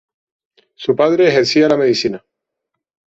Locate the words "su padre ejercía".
0.73-1.67